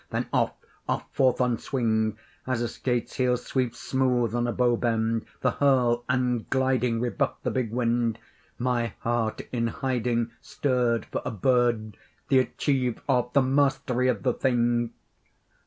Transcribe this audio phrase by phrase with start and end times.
[0.09, 0.53] then off,
[0.89, 2.17] off forth on swing,
[2.47, 7.43] As a skate's heel sweeps smooth on a bow bend: the hurl and gliding Rebuffed
[7.43, 8.17] the big wind.
[8.57, 11.97] My heart in hiding Stirred for a bird,
[12.29, 14.91] the achieve of, the mastery of the thing!